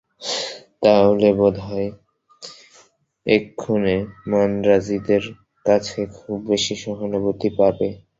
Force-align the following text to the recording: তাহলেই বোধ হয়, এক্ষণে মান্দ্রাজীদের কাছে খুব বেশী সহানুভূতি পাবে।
তাহলেই 0.83 1.33
বোধ 1.39 1.55
হয়, 1.67 1.89
এক্ষণে 3.25 3.95
মান্দ্রাজীদের 4.31 5.23
কাছে 5.65 5.99
খুব 6.17 6.37
বেশী 6.49 6.75
সহানুভূতি 6.83 7.49
পাবে। 7.57 7.87